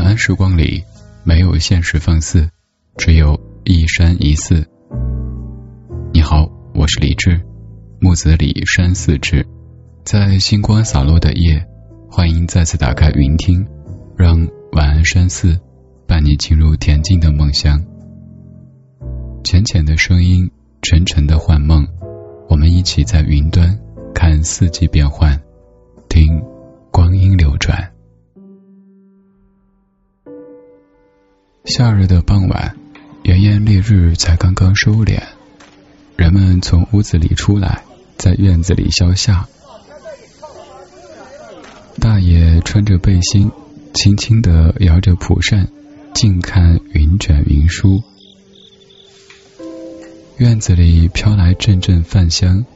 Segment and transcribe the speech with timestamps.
[0.00, 0.82] 晚安时光里，
[1.24, 2.48] 没有现实放肆，
[2.96, 4.66] 只有一山一寺。
[6.10, 7.38] 你好，我是李志，
[8.00, 9.46] 木子李山寺志，
[10.02, 11.62] 在星光洒落的夜，
[12.10, 13.62] 欢迎再次打开云听，
[14.16, 15.60] 让晚安山寺
[16.08, 17.84] 伴你进入恬静的梦乡。
[19.44, 21.86] 浅浅的声音，沉沉的幻梦，
[22.48, 23.78] 我们一起在云端
[24.14, 25.38] 看四季变换，
[31.70, 32.74] 夏日的傍晚，
[33.22, 35.22] 炎炎烈日才刚刚收敛，
[36.16, 37.84] 人们从屋子里出来，
[38.16, 39.46] 在院子里消夏。
[42.00, 43.52] 大爷穿着背心，
[43.94, 45.68] 轻轻地摇着蒲扇，
[46.12, 48.02] 静看云卷云舒。
[50.38, 52.66] 院子里飘来阵阵饭香，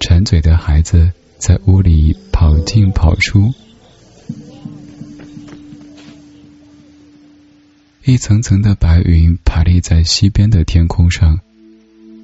[0.00, 3.52] 馋嘴的孩子在屋里跑进跑出。
[8.08, 11.40] 一层层的白云排列在西边的天空上，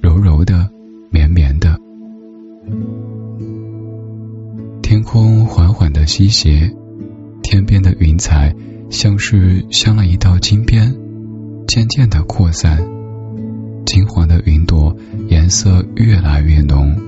[0.01, 0.67] 柔柔的，
[1.11, 1.79] 绵绵的。
[4.81, 6.73] 天空缓缓的西斜，
[7.43, 8.55] 天边的云彩
[8.89, 10.91] 像是镶了一道金边，
[11.67, 12.83] 渐渐的扩散。
[13.85, 14.97] 金黄的云朵
[15.27, 16.99] 颜色越来越浓，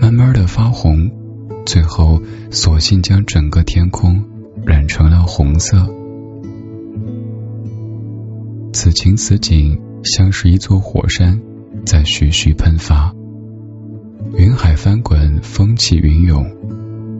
[0.00, 1.10] 慢慢的发红，
[1.66, 4.24] 最后索性将整个天空
[4.64, 5.97] 染成了红色。
[8.80, 11.36] 此情此景，像是一座火山
[11.84, 13.12] 在徐徐喷发，
[14.36, 16.46] 云海翻滚，风起云涌，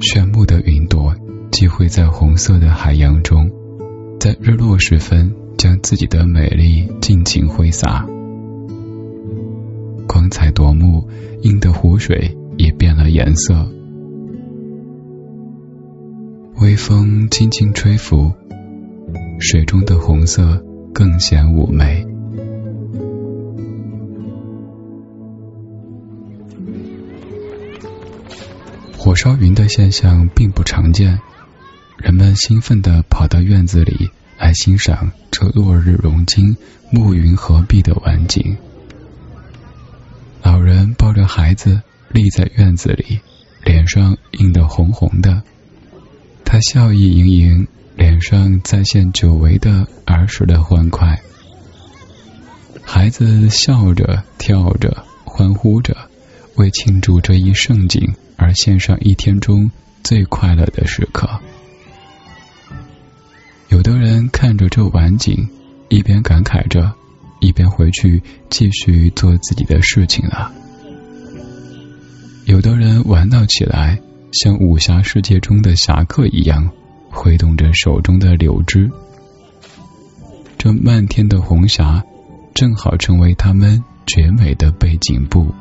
[0.01, 1.13] 炫目的云朵
[1.51, 3.51] 集会在红色的海洋中，
[4.21, 8.07] 在日落时分将自己的美丽尽情挥洒，
[10.07, 11.09] 光彩夺目，
[11.43, 13.69] 映得湖水也变了颜色。
[16.61, 18.31] 微风轻轻吹拂，
[19.41, 20.65] 水中的红色。
[20.99, 22.05] 更显妩媚。
[28.97, 31.21] 火烧云的现象并不常见，
[31.99, 36.57] 人们兴奋地跑到院子里来欣赏这落日融金、
[36.91, 38.57] 暮云合璧的晚景。
[40.43, 43.21] 老人抱着孩子立在院子里，
[43.65, 45.45] 脸上映得红红的，
[46.45, 47.69] 他笑意盈盈。
[47.99, 51.21] 脸上再现久违的儿时的欢快，
[52.81, 55.97] 孩子笑着、跳着、欢呼着，
[56.55, 59.69] 为庆祝这一盛景而献上一天中
[60.05, 61.29] 最快乐的时刻。
[63.69, 65.49] 有的人看着这晚景，
[65.89, 66.93] 一边感慨着，
[67.41, 70.53] 一边回去继续做自己的事情了。
[72.45, 74.01] 有的人玩闹起来，
[74.33, 76.71] 像武侠世界中的侠客一样。
[77.19, 78.89] 挥动着手中的柳枝，
[80.57, 82.05] 这漫天的红霞
[82.55, 85.53] 正好成为他们绝美的背景布。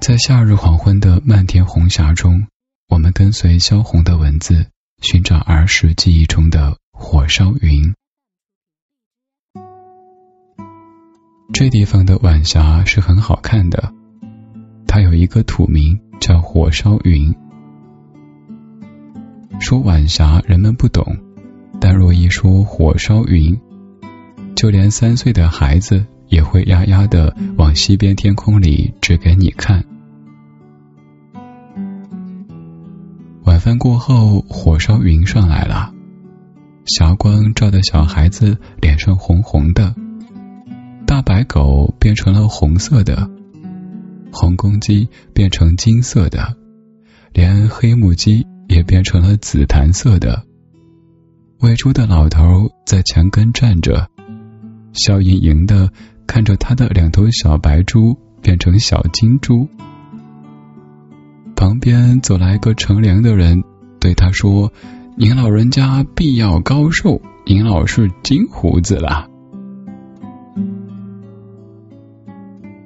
[0.00, 2.46] 在夏日黄昏的漫天红霞中，
[2.90, 4.66] 我们跟随萧红的文字，
[5.00, 7.94] 寻找儿时记忆中的火烧云。
[11.54, 13.94] 这地方的晚霞是很好看的。
[15.14, 17.32] 有一个土名叫火烧云。
[19.60, 21.06] 说晚霞人们不懂，
[21.80, 23.56] 但若一说火烧云，
[24.56, 29.84] 就连三岁的孩子也会呀呀的往西边天空里指给你看。
[33.44, 35.92] 晚饭过后，火烧云上来了，
[36.86, 39.94] 霞光照得小孩子脸上红红的，
[41.06, 43.30] 大白狗变成了红色的。
[44.34, 46.56] 红公鸡变成金色的，
[47.32, 50.44] 连黑母鸡也变成了紫檀色的。
[51.60, 54.10] 喂猪的老头在墙根站着，
[54.92, 55.88] 笑盈盈的
[56.26, 59.68] 看着他的两头小白猪变成小金猪。
[61.54, 63.62] 旁边走来一个乘凉的人，
[64.00, 64.72] 对他说
[65.16, 69.28] ：“您老人家必要高寿，您老是金胡子了。”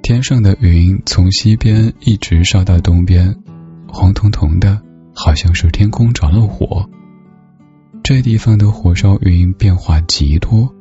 [0.09, 3.35] 天上的云从西边一直烧到东边，
[3.87, 4.81] 红彤彤的，
[5.13, 6.89] 好像是天空着了火。
[8.01, 10.73] 这地方的火烧云变化极多，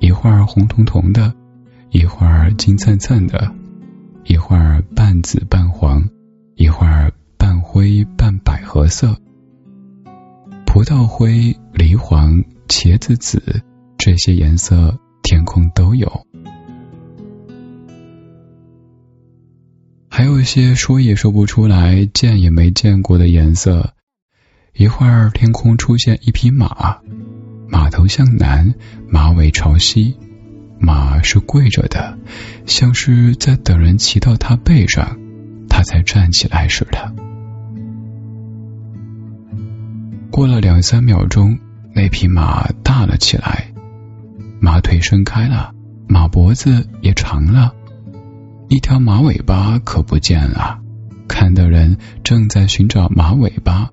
[0.00, 1.32] 一会儿红彤彤的，
[1.90, 3.54] 一会儿金灿灿的，
[4.24, 6.08] 一会儿半紫半黄，
[6.56, 9.16] 一会儿半灰半百合色。
[10.66, 13.62] 葡萄灰、梨黄、茄子紫
[13.96, 16.26] 这些颜色，天空都有。
[20.16, 23.92] 还有一些说也说不出来、见也没见过的颜色。
[24.72, 26.96] 一会儿，天空出现一匹马，
[27.68, 28.74] 马头向南，
[29.10, 30.16] 马尾朝西，
[30.78, 32.16] 马是跪着的，
[32.64, 35.18] 像是在等人骑到它背上，
[35.68, 37.14] 它才站起来似的。
[40.30, 41.58] 过了两三秒钟，
[41.94, 43.70] 那匹马大了起来，
[44.60, 45.74] 马腿伸开了，
[46.08, 47.74] 马脖子也长了，
[48.68, 50.78] 一条马尾巴可不见了。
[51.28, 53.90] 看的人正在寻找马尾巴。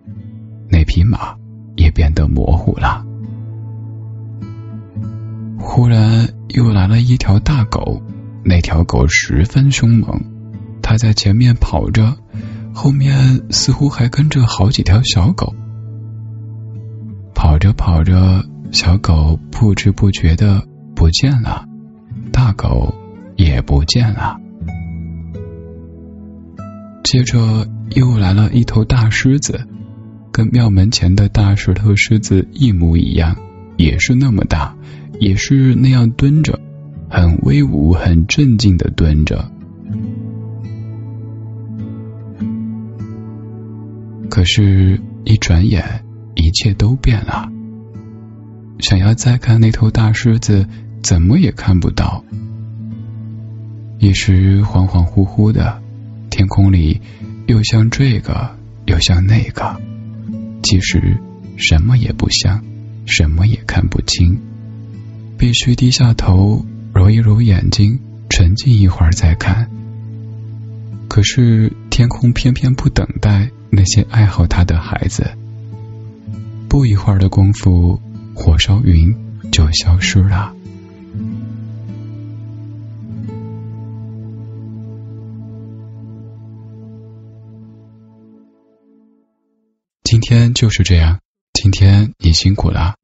[0.69, 1.35] 那匹马
[1.75, 3.05] 也变得模糊了。
[5.59, 8.01] 忽然又来了一条大狗，
[8.43, 10.19] 那条狗十分凶猛，
[10.81, 12.15] 它在前面跑着，
[12.73, 15.53] 后面似乎还跟着好几条小狗。
[17.35, 20.65] 跑着跑着，小狗不知不觉的
[20.95, 21.65] 不见了，
[22.31, 22.93] 大狗
[23.35, 24.39] 也不见了。
[27.13, 29.67] 接着又来了一头大狮子。
[30.31, 33.37] 跟庙门前的大石头狮子一模一样，
[33.77, 34.75] 也是那么大，
[35.19, 36.59] 也是那样蹲着，
[37.07, 39.47] 很威武、很镇静的蹲着。
[44.27, 47.47] 可是，一转眼，一切都变了。
[48.79, 50.65] 想要再看那头大狮子，
[51.03, 52.25] 怎么也看不到。
[53.99, 55.82] 一时恍恍惚惚的，
[56.43, 56.99] 天空里
[57.47, 58.53] 又像这个，
[58.85, 59.79] 又像那个。
[60.61, 61.17] 其实
[61.55, 62.61] 什么也不像，
[63.05, 64.37] 什么也看不清，
[65.37, 67.97] 必须低下头揉一揉眼睛，
[68.29, 69.69] 沉静一会儿再看。
[71.07, 75.25] 可是天空偏偏不等待那些爱好它的孩子，
[76.67, 77.97] 不一会儿的功夫，
[78.35, 79.15] 火烧云
[79.49, 80.53] 就消失了。
[90.23, 91.19] 天就是这样，
[91.51, 92.95] 今天你辛苦了。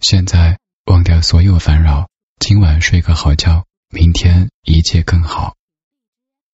[0.00, 2.08] 现在忘掉所有烦扰，
[2.38, 5.54] 今晚睡个好觉，明天一切更好。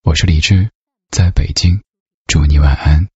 [0.02, 0.72] 我是李志，
[1.10, 1.80] 在北京，
[2.26, 3.08] 祝你晚安。